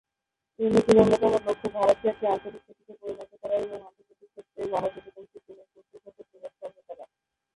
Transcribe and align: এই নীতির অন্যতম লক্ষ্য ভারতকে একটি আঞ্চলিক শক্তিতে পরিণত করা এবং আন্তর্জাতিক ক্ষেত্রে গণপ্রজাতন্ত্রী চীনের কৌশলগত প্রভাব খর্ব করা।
এই 0.59 0.69
নীতির 0.73 1.01
অন্যতম 1.01 1.33
লক্ষ্য 1.47 1.67
ভারতকে 1.75 2.07
একটি 2.09 2.25
আঞ্চলিক 2.27 2.61
শক্তিতে 2.67 2.93
পরিণত 3.01 3.31
করা 3.41 3.55
এবং 3.57 3.79
আন্তর্জাতিক 3.81 4.29
ক্ষেত্রে 4.33 4.61
গণপ্রজাতন্ত্রী 4.71 5.39
চীনের 5.45 5.67
কৌশলগত 5.73 6.17
প্রভাব 6.29 6.53
খর্ব 6.59 6.77
করা। 6.89 7.05